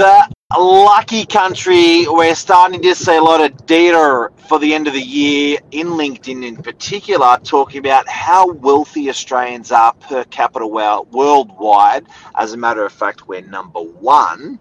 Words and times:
the 0.00 0.34
lucky 0.58 1.26
country, 1.26 2.06
we're 2.08 2.34
starting 2.34 2.80
to 2.80 2.94
see 2.94 3.16
a 3.16 3.22
lot 3.22 3.42
of 3.42 3.66
data 3.66 4.30
for 4.48 4.58
the 4.58 4.72
end 4.72 4.86
of 4.86 4.94
the 4.94 5.02
year 5.02 5.58
in 5.72 5.88
LinkedIn 5.88 6.42
in 6.42 6.56
particular, 6.56 7.36
talking 7.44 7.80
about 7.80 8.08
how 8.08 8.50
wealthy 8.50 9.10
Australians 9.10 9.70
are 9.70 9.92
per 9.92 10.24
capita 10.24 10.66
worldwide. 10.66 12.06
As 12.34 12.54
a 12.54 12.56
matter 12.56 12.82
of 12.86 12.92
fact, 12.94 13.28
we're 13.28 13.42
number 13.42 13.80
one. 13.80 14.58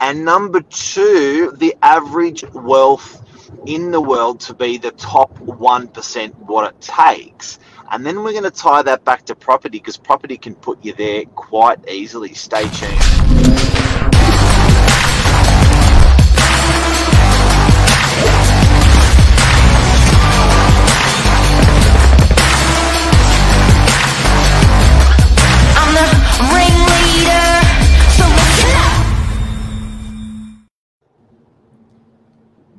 And 0.00 0.24
number 0.24 0.62
two, 0.62 1.52
the 1.58 1.76
average 1.82 2.42
wealth 2.54 3.22
in 3.66 3.90
the 3.90 4.00
world 4.00 4.40
to 4.40 4.54
be 4.54 4.78
the 4.78 4.92
top 4.92 5.38
1% 5.38 6.34
what 6.46 6.72
it 6.72 6.80
takes. 6.80 7.58
And 7.90 8.06
then 8.06 8.22
we're 8.22 8.32
going 8.32 8.44
to 8.44 8.50
tie 8.50 8.80
that 8.82 9.04
back 9.04 9.26
to 9.26 9.34
property 9.34 9.80
because 9.80 9.98
property 9.98 10.38
can 10.38 10.54
put 10.54 10.82
you 10.82 10.94
there 10.94 11.26
quite 11.26 11.86
easily. 11.90 12.32
Stay 12.32 12.66
tuned. 12.70 13.07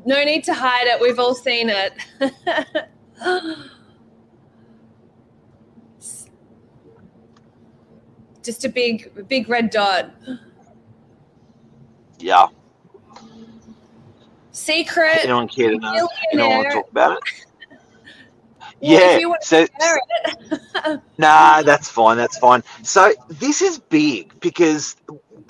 No 0.09 0.23
need 0.23 0.44
to 0.45 0.55
hide 0.55 0.88
it. 0.88 0.99
We've 0.99 1.20
all 1.20 1.36
seen 1.36 1.70
it. 1.70 1.94
Just 8.44 8.66
a 8.66 8.70
big, 8.70 9.27
big 9.27 9.48
red 9.48 9.70
dot. 9.70 10.09
Yeah. 12.17 12.48
Secret. 14.52 15.25
Anyone 15.25 15.48
care 15.48 15.70
to 15.70 15.78
know? 15.78 16.09
Anyone 16.33 16.58
want 16.58 16.70
to 16.70 16.73
talk 16.73 16.89
about 16.89 17.11
it? 17.11 17.20
Yeah. 18.81 19.17
you 19.17 19.36
So. 19.42 19.67
Nah, 21.20 21.61
that's 21.61 21.89
fine. 21.89 22.17
That's 22.17 22.38
fine. 22.38 22.64
So 22.81 23.14
this 23.28 23.61
is 23.61 23.78
big 23.78 24.39
because 24.39 24.95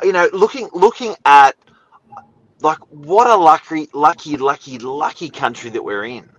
you 0.03 0.11
know, 0.11 0.27
looking 0.33 0.67
looking 0.73 1.15
at 1.25 1.55
like 2.61 2.79
what 2.89 3.27
a 3.27 3.35
lucky, 3.35 3.87
lucky, 3.93 4.37
lucky, 4.37 4.79
lucky 4.79 5.29
country 5.29 5.69
that 5.71 5.83
we're 5.83 6.05
in. 6.05 6.29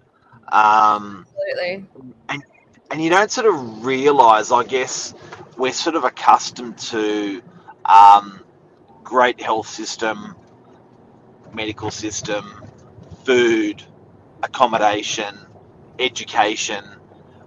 Um, 0.53 1.27
Absolutely. 1.53 1.87
and 2.29 2.43
and 2.91 3.03
you 3.03 3.11
don't 3.11 3.31
sort 3.31 3.47
of 3.47 3.85
realize, 3.85 4.51
I 4.51 4.65
guess, 4.65 5.15
we're 5.57 5.73
sort 5.73 5.95
of 5.97 6.05
accustomed 6.05 6.77
to 6.79 7.41
um, 7.85 8.41
great 9.05 9.41
health 9.41 9.69
system, 9.69 10.35
medical 11.55 11.91
system, 11.91 12.65
food, 13.25 13.83
accommodation, 14.43 15.39
education. 16.01 16.85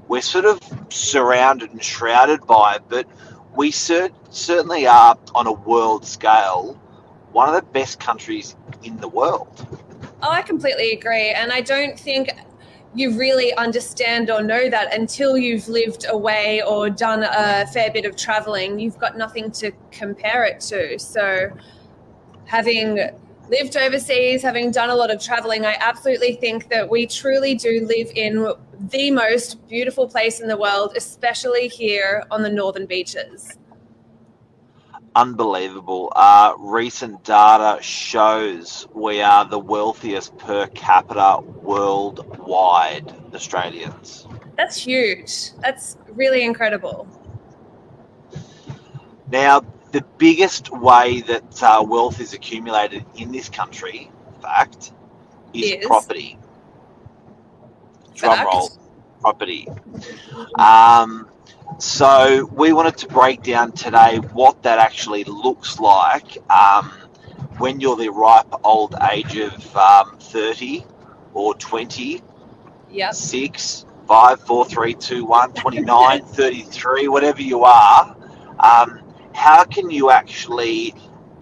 We're 0.08 0.22
sort 0.22 0.46
of 0.46 0.60
surrounded 0.90 1.72
and 1.72 1.84
shrouded 1.84 2.48
by 2.48 2.76
it, 2.76 2.84
but 2.88 3.08
we 3.56 3.72
cer- 3.72 4.12
certainly 4.30 4.88
are 4.88 5.18
on 5.36 5.48
a 5.48 5.52
world 5.52 6.06
scale 6.06 6.80
one 7.34 7.50
of 7.50 7.56
the 7.56 7.64
best 7.72 8.00
countries 8.00 8.56
in 8.84 8.98
the 8.98 9.08
world. 9.08 9.66
Oh, 10.22 10.30
I 10.30 10.42
completely 10.42 10.92
agree. 10.92 11.30
And 11.30 11.52
I 11.52 11.62
don't 11.62 12.00
think 12.00 12.30
you 12.96 13.18
really 13.18 13.54
understand 13.56 14.30
or 14.30 14.42
know 14.42 14.70
that 14.70 14.94
until 14.94 15.38
you've 15.38 15.68
lived 15.68 16.06
away 16.10 16.62
or 16.62 16.90
done 16.90 17.24
a 17.24 17.66
fair 17.68 17.92
bit 17.92 18.06
of 18.06 18.16
traveling. 18.16 18.80
You've 18.80 19.00
got 19.00 19.18
nothing 19.18 19.52
to 19.52 19.72
compare 19.92 20.44
it 20.46 20.60
to. 20.62 21.00
So, 21.00 21.52
having 22.46 23.00
lived 23.50 23.76
overseas, 23.76 24.42
having 24.42 24.72
done 24.72 24.90
a 24.90 24.96
lot 24.96 25.12
of 25.12 25.22
traveling, 25.22 25.66
I 25.66 25.76
absolutely 25.80 26.36
think 26.36 26.70
that 26.70 26.90
we 26.90 27.08
truly 27.08 27.56
do 27.56 27.86
live 27.86 28.12
in 28.16 28.48
the 28.90 29.12
most 29.12 29.68
beautiful 29.68 30.08
place 30.08 30.40
in 30.40 30.48
the 30.48 30.58
world, 30.58 30.94
especially 30.96 31.68
here 31.68 32.24
on 32.32 32.44
the 32.44 32.50
northern 32.50 32.86
beaches. 32.86 33.58
Unbelievable. 35.16 36.12
Uh, 36.16 36.54
recent 36.58 37.24
data 37.24 37.82
shows 37.82 38.88
we 38.94 39.22
are 39.22 39.46
the 39.46 39.60
wealthiest 39.60 40.38
per 40.38 40.68
capita 40.68 41.40
worldwide, 41.62 43.14
Australians. 43.34 44.28
That's 44.58 44.78
huge. 44.78 45.52
That's 45.62 45.98
really 46.10 46.44
incredible. 46.44 47.08
Now, 49.32 49.62
the 49.92 50.04
biggest 50.18 50.72
way 50.72 51.22
that 51.22 51.64
uh, 51.64 51.84
wealth 51.88 52.20
is 52.20 52.34
accumulated 52.34 53.06
in 53.16 53.32
this 53.32 53.50
country, 53.50 54.12
in 54.28 54.42
fact, 54.42 54.92
is, 55.54 55.72
Is? 55.72 55.86
property. 55.86 56.38
Drum 58.16 58.38
Fact. 58.38 58.54
roll, 58.54 58.72
property. 59.24 59.68
Um, 60.60 61.28
so 61.80 62.46
we 62.54 62.74
wanted 62.74 62.98
to 63.00 63.08
break 63.08 63.44
down 63.44 63.72
today 63.74 64.18
what 64.34 64.64
that 64.64 64.80
actually 64.80 65.24
looks 65.26 65.80
like 65.80 66.38
um, 66.52 66.92
when 67.58 67.80
you're 67.80 67.96
the 67.98 68.10
ripe 68.10 68.54
old 68.64 68.96
age 69.12 69.38
of 69.38 69.76
um, 69.78 70.18
30 70.20 70.86
or 71.34 71.56
20 71.56 72.22
Yep. 72.92 73.16
six, 73.16 73.86
five, 74.08 74.40
four, 74.42 74.66
three, 74.66 74.94
two, 74.96 75.26
one, 75.26 75.54
29, 75.64 76.24
33, 76.26 77.08
whatever 77.08 77.42
you 77.42 77.64
are, 77.64 78.16
um, 78.60 79.02
how 79.34 79.64
can 79.66 79.90
you 79.90 80.10
actually, 80.12 80.94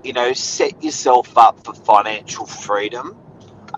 you 0.04 0.14
know, 0.14 0.34
set 0.34 0.84
yourself 0.84 1.38
up 1.38 1.64
for 1.64 1.74
financial 1.74 2.46
freedom? 2.46 3.18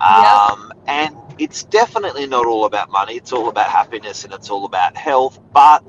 Um, 0.01 0.71
And 0.87 1.15
it's 1.37 1.63
definitely 1.63 2.27
not 2.27 2.45
all 2.45 2.65
about 2.65 2.89
money. 2.89 3.15
It's 3.15 3.31
all 3.31 3.49
about 3.49 3.69
happiness 3.69 4.23
and 4.23 4.33
it's 4.33 4.49
all 4.49 4.65
about 4.65 4.95
health. 4.95 5.39
But 5.51 5.83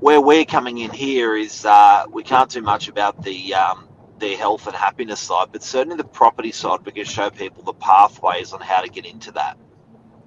where 0.00 0.20
we're 0.20 0.44
coming 0.44 0.78
in 0.78 0.90
here 0.90 1.36
is 1.36 1.64
uh, 1.64 2.04
we 2.10 2.22
can't 2.22 2.50
do 2.50 2.62
much 2.62 2.88
about 2.88 3.22
the 3.22 3.54
um, 3.54 3.88
the 4.18 4.34
health 4.34 4.66
and 4.66 4.74
happiness 4.74 5.20
side, 5.20 5.48
but 5.52 5.62
certainly 5.62 5.96
the 5.96 6.04
property 6.04 6.52
side. 6.52 6.80
We 6.84 6.92
can 6.92 7.04
show 7.04 7.30
people 7.30 7.62
the 7.62 7.74
pathways 7.74 8.52
on 8.52 8.60
how 8.60 8.80
to 8.80 8.88
get 8.88 9.06
into 9.06 9.32
that. 9.32 9.56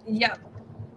Yeah, 0.08 0.36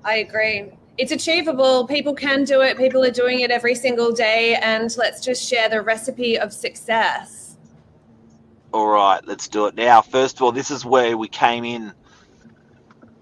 I 0.05 0.17
agree. 0.17 0.73
It's 0.97 1.11
achievable. 1.11 1.87
People 1.87 2.15
can 2.15 2.45
do 2.45 2.63
it. 2.63 2.77
People 2.77 3.05
are 3.05 3.11
doing 3.11 3.41
it 3.41 3.51
every 3.51 3.75
single 3.75 4.13
day. 4.13 4.55
And 4.57 4.95
let's 4.97 5.25
just 5.25 5.49
share 5.49 5.69
the 5.69 5.83
recipe 5.83 6.39
of 6.39 6.53
success. 6.53 7.57
All 8.73 8.89
right, 8.89 9.25
let's 9.27 9.49
do 9.49 9.67
it 9.67 9.75
now. 9.75 10.03
First 10.03 10.37
of 10.37 10.43
all, 10.43 10.53
this 10.53 10.71
is 10.71 10.84
where 10.84 11.17
we 11.17 11.29
came 11.29 11.65
in. 11.65 11.93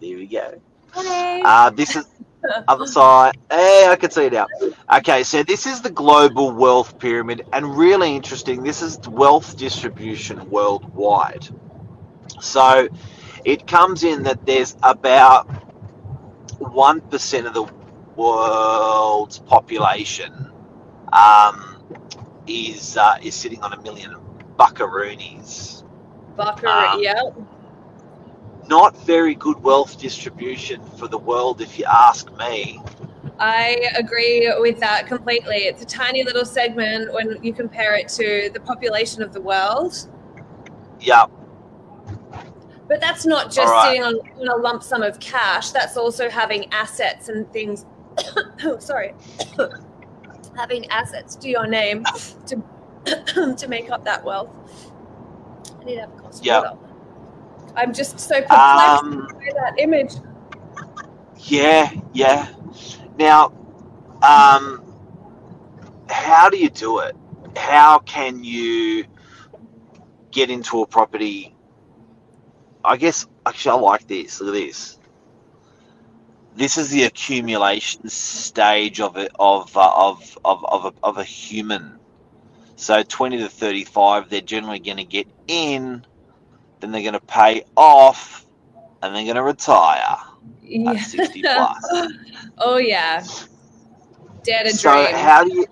There 0.02 0.16
we 0.16 0.26
go. 0.26 0.60
Hey. 0.96 1.42
Uh, 1.44 1.70
this 1.70 1.94
is 1.94 2.04
other 2.68 2.88
side. 2.88 3.38
Hey, 3.48 3.86
I 3.88 3.94
can 3.94 4.10
see 4.10 4.24
it 4.24 4.32
now. 4.32 4.48
Okay, 4.92 5.22
so 5.22 5.44
this 5.44 5.64
is 5.64 5.80
the 5.80 5.90
global 5.90 6.50
wealth 6.50 6.98
pyramid, 6.98 7.46
and 7.52 7.76
really 7.78 8.16
interesting. 8.16 8.64
This 8.64 8.82
is 8.82 8.98
wealth 9.06 9.56
distribution 9.56 10.50
worldwide. 10.50 11.48
So 12.40 12.88
it 13.44 13.68
comes 13.68 14.02
in 14.02 14.24
that 14.24 14.44
there's 14.44 14.74
about 14.82 15.44
one 16.58 17.00
percent 17.02 17.46
of 17.46 17.54
the 17.54 17.72
world's 18.16 19.38
population 19.38 20.50
um, 21.12 21.76
is 22.48 22.96
uh, 22.96 23.18
is 23.22 23.36
sitting 23.36 23.62
on 23.62 23.72
a 23.72 23.80
million 23.82 24.16
buckaroonies. 24.58 25.84
Bucker, 26.34 26.66
um, 26.66 27.00
yep. 27.00 27.36
Not 28.68 28.96
very 29.04 29.34
good 29.34 29.62
wealth 29.62 29.98
distribution 30.00 30.80
for 30.98 31.08
the 31.08 31.18
world, 31.18 31.60
if 31.60 31.78
you 31.78 31.84
ask 31.84 32.30
me. 32.38 32.80
I 33.38 33.76
agree 33.96 34.52
with 34.58 34.78
that 34.80 35.06
completely. 35.06 35.56
It's 35.56 35.82
a 35.82 35.86
tiny 35.86 36.22
little 36.22 36.44
segment 36.44 37.12
when 37.12 37.42
you 37.42 37.52
compare 37.52 37.96
it 37.96 38.08
to 38.10 38.50
the 38.52 38.60
population 38.60 39.22
of 39.22 39.32
the 39.32 39.40
world. 39.40 40.08
Yeah, 41.00 41.26
But 42.88 43.00
that's 43.00 43.24
not 43.26 43.46
just 43.46 43.72
right. 43.72 43.88
sitting 43.88 44.02
on, 44.04 44.14
on 44.40 44.48
a 44.48 44.56
lump 44.56 44.82
sum 44.82 45.02
of 45.02 45.18
cash. 45.18 45.70
That's 45.70 45.96
also 45.96 46.28
having 46.28 46.70
assets 46.72 47.28
and 47.28 47.50
things. 47.52 47.86
oh, 48.64 48.76
sorry. 48.80 49.14
having 50.56 50.86
assets 50.90 51.34
to 51.36 51.48
your 51.48 51.66
name 51.66 52.04
to 52.46 52.62
to 53.56 53.66
make 53.68 53.90
up 53.90 54.04
that 54.04 54.22
wealth. 54.22 54.50
I 55.80 55.84
need 55.84 55.94
to 55.94 56.00
have 56.02 56.10
a 56.12 56.24
of 56.24 56.40
Yeah. 56.44 56.74
I'm 57.76 57.92
just 57.92 58.18
so 58.20 58.40
perplexed 58.40 59.04
Um, 59.04 59.26
by 59.32 59.50
that 59.54 59.74
image. 59.78 60.12
yeah, 61.38 61.90
yeah. 62.12 62.48
Now, 63.18 63.46
um, 64.22 64.82
how 66.08 66.48
do 66.50 66.58
you 66.58 66.70
do 66.70 66.98
it? 67.00 67.16
How 67.56 67.98
can 68.00 68.44
you 68.44 69.04
get 70.30 70.50
into 70.50 70.82
a 70.82 70.86
property? 70.86 71.54
I 72.84 72.96
guess 72.96 73.26
actually, 73.46 73.72
I 73.72 73.80
like 73.80 74.06
this. 74.08 74.40
Look 74.40 74.54
at 74.54 74.58
this. 74.60 74.98
This 76.54 76.76
is 76.76 76.90
the 76.90 77.04
accumulation 77.04 78.08
stage 78.08 79.00
of 79.00 79.16
it 79.16 79.32
of 79.38 79.74
uh, 79.76 79.92
of 79.94 80.38
of 80.44 80.64
of 80.64 80.84
a, 80.86 80.92
of 81.02 81.18
a 81.18 81.24
human. 81.24 81.98
So 82.76 83.02
twenty 83.02 83.38
to 83.38 83.48
thirty-five, 83.48 84.28
they're 84.28 84.40
generally 84.40 84.80
going 84.80 84.98
to 84.98 85.04
get 85.04 85.26
in 85.46 86.04
then 86.82 86.90
they're 86.90 87.00
going 87.00 87.14
to 87.14 87.20
pay 87.20 87.62
off, 87.76 88.44
and 89.02 89.14
they're 89.14 89.22
going 89.24 89.36
to 89.36 89.42
retire 89.42 90.16
Yeah. 90.60 90.90
at 90.90 90.98
60 91.00 91.42
plus. 91.42 92.08
oh 92.58 92.76
yeah. 92.76 93.24
Dare 94.42 94.64
to 94.64 94.72
so 94.72 94.92
dream. 94.92 95.14
how 95.14 95.44
do 95.44 95.54
you 95.54 95.66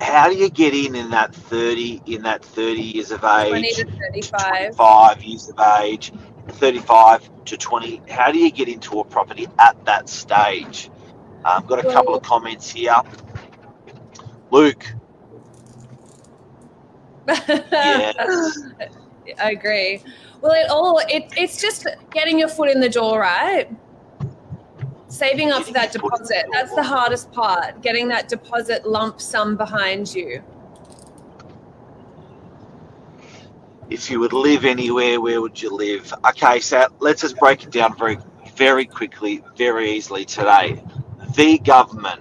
how 0.00 0.28
do 0.28 0.34
you 0.36 0.50
get 0.50 0.74
in 0.74 0.96
in 0.96 1.10
that 1.10 1.32
30 1.34 2.02
in 2.06 2.22
that 2.22 2.44
30 2.44 2.80
years 2.80 3.10
of 3.12 3.20
20 3.20 3.68
age 3.68 3.76
to 3.76 3.84
35. 3.86 4.76
25 4.76 5.22
years 5.22 5.48
of 5.48 5.60
age 5.80 6.12
35 6.48 7.44
to 7.44 7.56
20 7.56 8.02
how 8.10 8.30
do 8.32 8.38
you 8.38 8.50
get 8.50 8.68
into 8.68 8.98
a 9.00 9.04
property 9.04 9.46
at 9.58 9.76
that 9.84 10.08
stage 10.08 10.90
i've 11.44 11.66
got 11.66 11.78
a 11.78 11.82
couple 11.92 12.14
of 12.14 12.22
comments 12.22 12.68
here 12.70 12.94
luke 14.50 14.84
yes 17.28 18.58
I 19.40 19.52
agree. 19.52 20.02
Well, 20.40 20.52
it 20.52 20.70
all 20.70 20.98
it, 21.08 21.32
it's 21.36 21.60
just 21.60 21.86
getting 22.10 22.38
your 22.38 22.48
foot 22.48 22.70
in 22.70 22.80
the 22.80 22.88
door, 22.88 23.20
right? 23.20 23.68
Saving 25.08 25.50
up 25.50 25.64
for 25.64 25.72
that 25.72 25.92
deposit. 25.92 26.46
That's 26.52 26.74
the 26.74 26.82
hardest 26.82 27.32
part. 27.32 27.82
Getting 27.82 28.08
that 28.08 28.28
deposit 28.28 28.86
lump 28.86 29.20
sum 29.20 29.56
behind 29.56 30.14
you. 30.14 30.42
if 33.90 34.10
you 34.10 34.20
would 34.20 34.32
live 34.32 34.64
anywhere 34.64 35.20
where 35.20 35.40
would 35.40 35.60
you 35.60 35.70
live 35.70 36.12
okay 36.26 36.60
so 36.60 36.86
let's 37.00 37.22
just 37.22 37.38
break 37.38 37.64
it 37.64 37.70
down 37.70 37.96
very 37.96 38.18
very 38.54 38.84
quickly 38.84 39.42
very 39.56 39.90
easily 39.90 40.24
today 40.24 40.82
the 41.34 41.58
government 41.60 42.20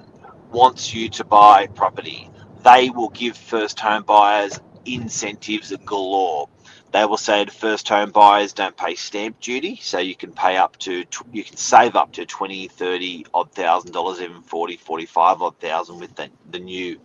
wants 0.51 0.93
you 0.93 1.09
to 1.09 1.25
buy 1.25 1.67
property 1.67 2.29
they 2.63 2.89
will 2.89 3.09
give 3.09 3.35
first 3.35 3.79
home 3.79 4.03
buyers 4.03 4.59
incentives 4.85 5.75
galore 5.85 6.47
they 6.91 7.05
will 7.05 7.17
say 7.17 7.43
to 7.43 7.51
first 7.51 7.87
home 7.89 8.11
buyers 8.11 8.53
don't 8.53 8.75
pay 8.77 8.95
stamp 8.95 9.39
duty 9.39 9.77
so 9.81 9.99
you 9.99 10.15
can 10.15 10.31
pay 10.31 10.57
up 10.57 10.77
to 10.77 11.03
you 11.31 11.43
can 11.43 11.57
save 11.57 11.95
up 11.95 12.11
to 12.13 12.25
20 12.25 12.67
30 12.67 13.25
odd 13.33 13.51
thousand 13.51 13.91
dollars 13.91 14.21
even 14.21 14.41
40 14.41 14.77
45 14.77 15.41
odd 15.41 15.59
thousand 15.59 15.99
with 15.99 16.15
the, 16.15 16.29
the 16.51 16.59
new 16.59 16.99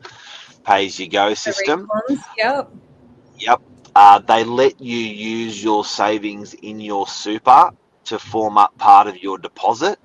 pay 0.64 0.86
as 0.86 0.98
you 0.98 1.08
go 1.08 1.34
system 1.34 1.88
Yep. 2.38 2.72
Yep. 3.38 3.62
Uh, 3.94 4.18
they 4.20 4.44
let 4.44 4.80
you 4.80 4.96
use 4.96 5.62
your 5.62 5.84
savings 5.84 6.54
in 6.54 6.80
your 6.80 7.06
super 7.06 7.70
to 8.04 8.18
form 8.18 8.58
up 8.58 8.76
part 8.78 9.06
of 9.06 9.22
your 9.22 9.38
deposit. 9.38 9.98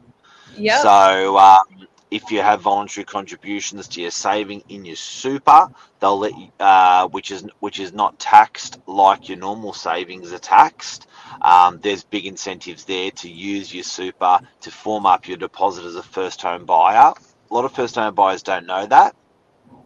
Yep. 0.58 0.82
So 0.82 1.38
um, 1.38 1.88
if 2.10 2.32
you 2.32 2.42
have 2.42 2.62
voluntary 2.62 3.04
contributions 3.04 3.88
to 3.90 4.02
your 4.02 4.12
saving 4.12 4.64
in 4.70 4.86
your 4.86 4.96
super, 4.96 5.68
they'll 6.00 6.20
let 6.20 6.38
you, 6.38 6.50
uh, 6.60 7.08
which 7.10 7.32
is 7.32 7.46
which 7.60 7.80
is 7.80 7.94
not 7.94 8.18
taxed 8.20 8.80
like 8.88 9.30
your 9.30 9.38
normal 9.38 9.74
savings 9.74 10.32
are 10.32 10.40
taxed. 10.40 11.08
Um, 11.42 11.80
there's 11.82 12.04
big 12.04 12.26
incentives 12.26 12.86
there 12.86 13.12
to 13.12 13.30
use 13.30 13.74
your 13.74 13.84
super 13.84 14.40
to 14.62 14.72
form 14.72 15.06
up 15.06 15.28
your 15.28 15.38
deposit 15.38 15.86
as 15.86 15.96
a 15.96 16.04
first 16.04 16.42
home 16.42 16.66
buyer. 16.66 17.14
A 17.50 17.54
lot 17.54 17.66
of 17.66 17.74
first 17.74 17.96
home 17.96 18.16
buyers 18.16 18.44
don't 18.44 18.66
know 18.66 18.86
that 18.88 19.16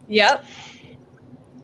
yep. 0.08 0.44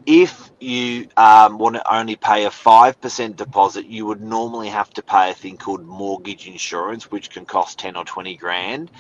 if 0.07 0.51
you 0.61 1.09
um, 1.17 1.59
want 1.59 1.77
to 1.77 1.95
only 1.95 2.17
pay 2.17 2.47
a 2.47 2.51
5% 2.51 3.37
deposit, 3.37 3.87
you 3.87 4.07
would 4.07 4.21
normally 4.21 4.69
have 4.69 4.91
to 4.91 5.03
pay 5.03 5.31
a 5.31 5.35
thing 5.35 5.57
called 5.57 5.85
mortgage 5.85 6.49
insurance, 6.49 7.11
which 7.11 7.31
can 7.31 7.45
cost 7.45 7.79
10 7.79 7.97
or 7.97 8.05
20 8.05 8.37
grand. 8.37 8.91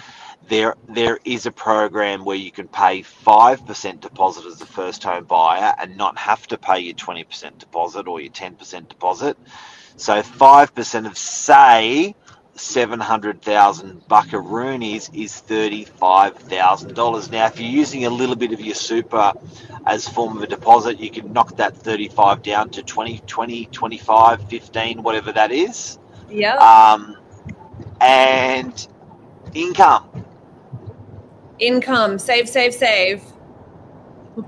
There, 0.47 0.77
there 0.89 1.19
is 1.25 1.45
a 1.45 1.53
program 1.53 2.25
where 2.25 2.37
you 2.37 2.51
can 2.51 2.69
pay 2.69 3.03
5% 3.03 4.01
deposit 4.01 4.47
as 4.47 4.61
a 4.63 4.67
first 4.67 5.05
home 5.05 5.25
buyer 5.25 5.75
and 5.79 5.97
not 5.97 6.17
have 6.17 6.47
to 6.47 6.57
pay 6.57 6.79
your 6.81 6.95
20% 6.95 7.59
deposit 7.59 8.09
or 8.09 8.21
your 8.21 8.33
10% 8.33 8.89
deposit. 8.89 9.37
So 9.97 10.23
5% 10.23 11.07
of, 11.07 11.19
say, 11.19 12.15
700,000 12.55 14.03
buckaroonies 14.09 15.15
is 15.15 15.43
$35,000. 15.49 17.31
Now, 17.31 17.47
if 17.47 17.61
you're 17.61 17.69
using 17.69 18.05
a 18.05 18.11
little 18.11 18.37
bit 18.37 18.53
of 18.53 18.61
your 18.61 18.75
super 18.75 19.33
as 19.87 20.09
form 20.09 20.37
of 20.37 20.43
a 20.43 20.47
deposit, 20.47 20.99
you 20.99 21.11
can 21.11 21.33
knock 21.33 21.57
that 21.57 21.77
35 21.77 22.43
down 22.43 22.71
to 22.71 22.83
20, 22.83 23.23
20, 23.27 23.67
25, 23.67 24.49
15, 24.49 25.03
whatever 25.03 25.33
that 25.33 25.53
is. 25.53 25.99
Yep. 26.31 26.61
Um, 26.61 27.17
and 28.01 28.87
income, 29.55 30.08
Income. 31.59 32.19
Save, 32.19 32.49
save, 32.49 32.75
save. 32.75 33.23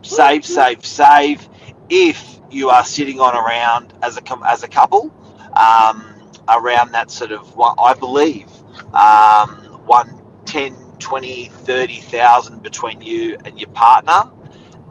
save, 0.03 0.45
save, 0.45 0.85
save. 0.85 1.49
If 1.89 2.39
you 2.51 2.71
are 2.71 2.85
sitting 2.85 3.21
on 3.21 3.37
around 3.37 3.93
as 4.03 4.17
a 4.17 4.23
as 4.47 4.63
a 4.63 4.69
couple, 4.69 5.13
um, 5.55 6.15
around 6.49 6.93
that 6.93 7.11
sort 7.11 7.33
of 7.33 7.57
one, 7.57 7.75
I 7.79 7.95
believe, 7.95 8.49
um, 8.95 9.51
one 9.87 10.21
10, 10.47 10.75
20, 10.99 11.47
30,000 11.47 12.63
between 12.63 13.01
you 13.01 13.37
and 13.45 13.59
your 13.59 13.71
partner. 13.71 14.31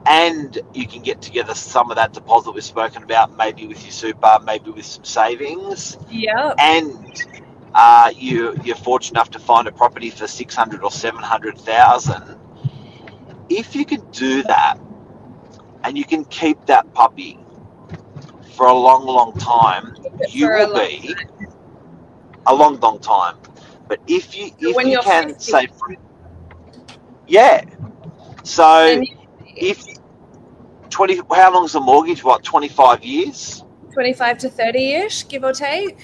And 0.05 0.57
you 0.73 0.87
can 0.87 1.01
get 1.01 1.21
together 1.21 1.53
some 1.53 1.91
of 1.91 1.97
that 1.97 2.13
deposit 2.13 2.51
we've 2.51 2.63
spoken 2.63 3.03
about, 3.03 3.35
maybe 3.35 3.67
with 3.67 3.83
your 3.83 3.91
super, 3.91 4.39
maybe 4.43 4.71
with 4.71 4.85
some 4.85 5.03
savings. 5.03 5.97
Yep. 6.09 6.55
and 6.57 7.23
uh, 7.73 8.11
you 8.15 8.55
you're 8.63 8.75
fortunate 8.75 9.17
enough 9.17 9.29
to 9.31 9.39
find 9.39 9.67
a 9.67 9.71
property 9.71 10.09
for 10.09 10.27
six 10.27 10.55
hundred 10.55 10.83
or 10.83 10.91
seven 10.91 11.21
hundred 11.21 11.57
thousand, 11.57 12.37
if 13.49 13.75
you 13.75 13.85
can 13.85 14.01
do 14.11 14.43
that, 14.43 14.77
and 15.83 15.97
you 15.97 16.03
can 16.03 16.25
keep 16.25 16.65
that 16.65 16.91
puppy 16.93 17.39
for 18.55 18.67
a 18.67 18.73
long, 18.73 19.05
long 19.05 19.33
time, 19.37 19.95
you 20.29 20.47
for 20.47 20.57
will 20.57 20.73
long 20.73 20.87
be 20.87 21.15
a 22.47 22.55
long, 22.55 22.79
long 22.79 22.99
time. 22.99 23.37
But 23.87 23.99
if 24.07 24.35
you 24.35 24.51
if 24.59 24.85
you 24.85 24.99
can 25.01 25.29
50. 25.29 25.39
say, 25.39 25.67
yeah, 27.27 27.63
so 28.43 29.03
if 29.55 29.83
twenty, 30.89 31.19
how 31.31 31.53
long's 31.53 31.73
the 31.73 31.79
mortgage? 31.79 32.23
What 32.23 32.43
twenty 32.43 32.69
five 32.69 33.03
years? 33.03 33.63
25 33.93 34.37
to 34.37 34.49
30 34.49 34.91
ish, 34.93 35.27
give 35.27 35.43
or 35.43 35.51
take. 35.51 35.97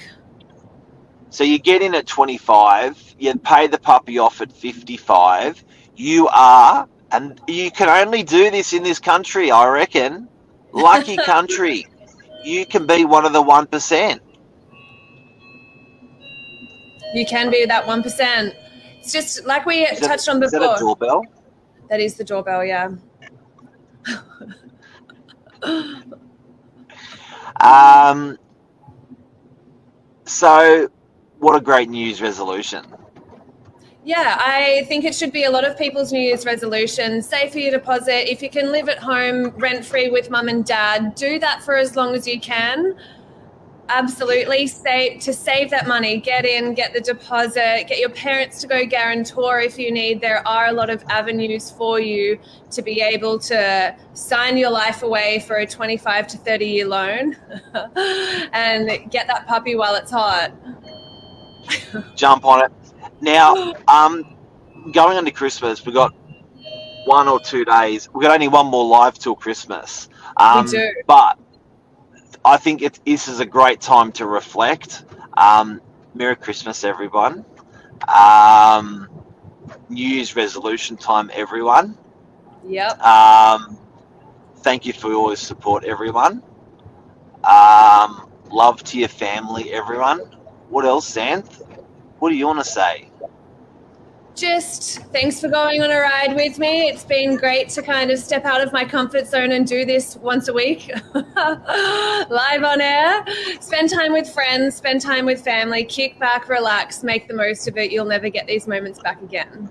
So 1.29 1.43
you 1.43 1.59
get 1.59 1.81
in 1.81 1.93
at 1.95 2.05
25, 2.07 3.15
you 3.19 3.35
pay 3.39 3.67
the 3.67 3.77
puppy 3.79 4.17
off 4.19 4.41
at 4.41 4.51
55. 4.51 5.63
You 5.95 6.27
are, 6.29 6.87
and 7.11 7.39
you 7.47 7.71
can 7.71 7.89
only 7.89 8.23
do 8.23 8.49
this 8.51 8.73
in 8.73 8.83
this 8.83 8.99
country, 8.99 9.51
I 9.51 9.67
reckon. 9.67 10.27
Lucky 10.71 11.17
country. 11.25 11.87
You 12.43 12.65
can 12.65 12.85
be 12.85 13.05
one 13.05 13.25
of 13.25 13.33
the 13.33 13.43
1%. 13.43 14.19
You 17.13 17.25
can 17.25 17.49
be 17.49 17.65
that 17.65 17.85
1%. 17.85 18.53
It's 18.99 19.11
just 19.11 19.45
like 19.45 19.65
we 19.65 19.83
Is 19.85 19.99
that- 19.99 20.07
touched 20.07 20.29
on 20.29 20.41
Is 20.43 20.51
that 20.51 20.61
a 20.61 20.73
before. 20.73 20.77
doorbell? 20.95 21.21
That 21.89 21.99
is 22.01 22.15
the 22.15 22.23
doorbell, 22.23 22.63
yeah. 22.65 22.91
Um, 27.61 28.37
so, 30.25 30.89
what 31.45 31.55
a 31.55 31.61
great 31.61 31.89
New 31.89 32.03
Year's 32.03 32.23
resolution. 32.23 32.83
Yeah, 34.03 34.35
I 34.39 34.83
think 34.87 35.05
it 35.05 35.13
should 35.13 35.31
be 35.31 35.43
a 35.43 35.51
lot 35.51 35.63
of 35.63 35.77
people's 35.77 36.11
New 36.11 36.19
Year's 36.19 36.43
resolution. 36.43 37.21
Save 37.21 37.51
for 37.51 37.59
your 37.59 37.69
deposit. 37.69 38.31
If 38.31 38.41
you 38.41 38.49
can 38.49 38.71
live 38.71 38.89
at 38.89 38.97
home 38.97 39.49
rent 39.49 39.85
free 39.85 40.09
with 40.09 40.31
mum 40.31 40.47
and 40.47 40.65
dad, 40.65 41.13
do 41.13 41.37
that 41.37 41.61
for 41.61 41.75
as 41.75 41.95
long 41.95 42.15
as 42.15 42.27
you 42.27 42.39
can. 42.39 42.95
Absolutely. 43.89 44.65
Save 44.65 45.21
to 45.21 45.33
save 45.33 45.69
that 45.69 45.87
money. 45.87 46.17
Get 46.19 46.45
in, 46.45 46.73
get 46.73 46.93
the 46.93 47.01
deposit, 47.01 47.85
get 47.87 47.99
your 47.99 48.09
parents 48.09 48.59
to 48.61 48.67
go 48.67 48.83
guarantor 48.83 49.59
if 49.59 49.77
you 49.77 49.91
need. 49.91 50.21
There 50.21 50.45
are 50.47 50.67
a 50.67 50.73
lot 50.73 50.89
of 50.89 51.03
avenues 51.09 51.69
for 51.69 51.99
you 51.99 52.39
to 52.71 52.81
be 52.81 53.01
able 53.01 53.37
to 53.39 53.95
sign 54.13 54.57
your 54.57 54.71
life 54.71 55.03
away 55.03 55.43
for 55.45 55.57
a 55.57 55.67
25 55.67 56.25
to 56.27 56.37
30 56.39 56.65
year 56.65 56.87
loan 56.87 57.37
and 57.95 59.11
get 59.11 59.27
that 59.27 59.45
puppy 59.45 59.75
while 59.75 59.93
it's 59.93 60.09
hot. 60.09 60.51
Jump 62.15 62.45
on 62.45 62.65
it. 62.65 62.71
Now, 63.21 63.73
um, 63.87 64.35
going 64.91 65.17
into 65.17 65.31
Christmas, 65.31 65.85
we've 65.85 65.95
got 65.95 66.13
one 67.05 67.27
or 67.27 67.39
two 67.39 67.65
days. 67.65 68.09
We've 68.13 68.23
got 68.23 68.33
only 68.33 68.47
one 68.47 68.67
more 68.67 68.85
live 68.85 69.17
till 69.17 69.35
Christmas. 69.35 70.09
Um, 70.37 70.65
do. 70.67 70.93
But 71.07 71.37
I 72.43 72.57
think 72.57 72.81
it, 72.81 72.99
this 73.05 73.27
is 73.27 73.39
a 73.39 73.45
great 73.45 73.81
time 73.81 74.11
to 74.13 74.25
reflect. 74.25 75.05
Um, 75.37 75.81
Merry 76.13 76.35
Christmas, 76.35 76.83
everyone. 76.83 77.45
Um, 78.07 79.07
New 79.89 80.07
Year's 80.07 80.35
resolution 80.35 80.97
time, 80.97 81.29
everyone. 81.33 81.97
Yep. 82.67 82.99
Um, 83.01 83.77
thank 84.57 84.85
you 84.85 84.93
for 84.93 85.13
all 85.13 85.27
your 85.29 85.35
support, 85.35 85.83
everyone. 85.85 86.41
Um, 87.43 88.29
love 88.49 88.83
to 88.85 88.99
your 88.99 89.09
family, 89.09 89.71
everyone. 89.71 90.21
What 90.75 90.83
else, 90.83 91.07
Santh? 91.07 91.61
What 92.19 92.31
do 92.31 92.35
you 92.35 92.47
want 92.47 92.59
to 92.59 92.69
say? 92.69 93.09
just 94.35 94.97
thanks 95.13 95.39
for 95.39 95.47
going 95.47 95.81
on 95.81 95.89
a 95.89 95.97
ride 95.97 96.35
with 96.35 96.59
me. 96.59 96.89
It's 96.89 97.05
been 97.05 97.37
great 97.37 97.69
to 97.69 97.81
kind 97.81 98.11
of 98.11 98.19
step 98.19 98.43
out 98.43 98.59
of 98.59 98.73
my 98.73 98.83
comfort 98.83 99.25
zone 99.25 99.53
and 99.53 99.65
do 99.65 99.85
this 99.85 100.17
once 100.17 100.49
a 100.49 100.53
week, 100.53 100.91
live 101.13 102.63
on 102.65 102.81
air. 102.81 103.23
Spend 103.61 103.89
time 103.89 104.11
with 104.11 104.29
friends, 104.29 104.75
spend 104.75 104.99
time 104.99 105.25
with 105.25 105.41
family, 105.41 105.85
kick 105.85 106.19
back, 106.19 106.49
relax, 106.49 107.03
make 107.03 107.29
the 107.29 107.33
most 107.33 107.69
of 107.69 107.77
it. 107.77 107.89
You'll 107.89 108.03
never 108.03 108.27
get 108.27 108.45
these 108.45 108.67
moments 108.67 108.99
back 108.99 109.21
again. 109.21 109.69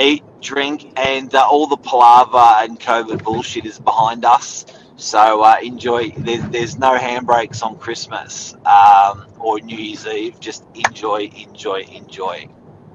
Eat, 0.00 0.24
drink, 0.40 0.98
and 0.98 1.34
uh, 1.34 1.46
all 1.46 1.66
the 1.66 1.76
palaver 1.76 2.38
and 2.64 2.80
COVID 2.80 3.22
bullshit 3.22 3.66
is 3.66 3.78
behind 3.78 4.24
us. 4.24 4.64
So 4.96 5.42
uh, 5.42 5.56
enjoy. 5.62 6.10
There's, 6.10 6.48
there's 6.50 6.78
no 6.78 6.96
handbrakes 6.96 7.62
on 7.62 7.78
Christmas 7.78 8.54
um, 8.64 9.26
or 9.38 9.60
New 9.60 9.76
Year's 9.76 10.06
Eve. 10.06 10.38
Just 10.40 10.64
enjoy, 10.74 11.30
enjoy, 11.36 11.82
enjoy. 11.92 12.48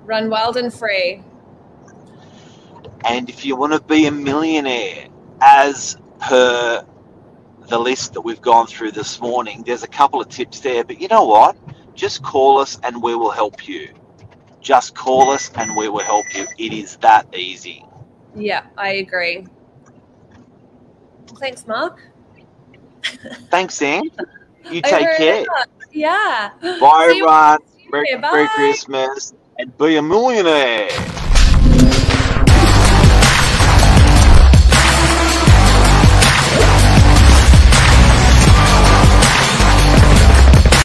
Run 0.05 0.29
wild 0.29 0.57
and 0.57 0.73
free. 0.73 1.23
And 3.05 3.29
if 3.29 3.45
you 3.45 3.55
want 3.55 3.73
to 3.73 3.81
be 3.81 4.05
a 4.05 4.11
millionaire, 4.11 5.07
as 5.41 5.97
per 6.19 6.85
the 7.67 7.79
list 7.79 8.13
that 8.13 8.21
we've 8.21 8.41
gone 8.41 8.67
through 8.67 8.91
this 8.91 9.19
morning, 9.21 9.63
there's 9.65 9.83
a 9.83 9.87
couple 9.87 10.21
of 10.21 10.29
tips 10.29 10.61
there. 10.61 10.83
But 10.83 10.99
you 11.01 11.07
know 11.07 11.25
what? 11.25 11.57
Just 11.95 12.23
call 12.23 12.59
us 12.59 12.79
and 12.83 13.03
we 13.03 13.15
will 13.15 13.31
help 13.31 13.67
you. 13.67 13.93
Just 14.61 14.95
call 14.95 15.31
us 15.31 15.51
and 15.55 15.75
we 15.75 15.89
will 15.89 16.03
help 16.03 16.25
you. 16.33 16.45
It 16.57 16.73
is 16.73 16.97
that 16.97 17.33
easy. 17.35 17.85
Yeah, 18.35 18.65
I 18.77 18.93
agree. 18.93 19.45
Thanks, 21.37 21.67
Mark. 21.67 22.01
Thanks, 23.49 23.75
Sam. 23.75 24.03
You 24.69 24.81
take 24.81 25.17
care. 25.17 25.45
Yeah. 25.91 26.51
Bye, 26.61 27.07
everyone. 27.09 27.59
Merry. 27.91 28.15
Merry 28.17 28.47
Christmas 28.49 29.33
and 29.57 29.75
be 29.77 29.95
a 29.95 30.01
millionaire. 30.01 30.89